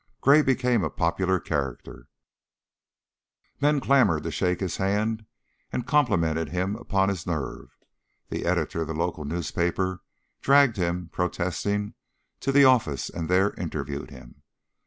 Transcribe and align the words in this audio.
Gray 0.19 0.41
became 0.41 0.83
a 0.83 0.89
popular 0.89 1.39
character; 1.39 2.07
men 3.61 3.79
clamored 3.79 4.23
to 4.23 4.31
shake 4.31 4.59
his 4.59 4.77
hand, 4.77 5.27
and 5.71 5.85
complimented 5.85 6.49
him 6.49 6.75
upon 6.75 7.07
his 7.09 7.27
nerve. 7.27 7.77
The 8.29 8.43
editor 8.47 8.81
of 8.81 8.87
the 8.87 8.95
local 8.95 9.25
newspaper 9.25 10.01
dragged 10.41 10.77
him, 10.77 11.09
protesting, 11.09 11.93
to 12.39 12.51
the 12.51 12.65
office 12.65 13.11
and 13.11 13.29
there 13.29 13.53
interviewed 13.59 14.09
him. 14.09 14.41